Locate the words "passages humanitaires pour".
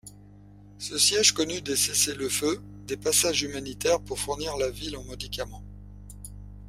2.97-4.17